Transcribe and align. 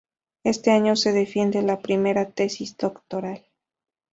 Este 0.43 0.71
año 0.71 0.95
se 0.95 1.11
defiende 1.11 1.61
la 1.61 1.79
primera 1.83 2.31
tesis 2.31 2.75
doctoral. 2.75 3.45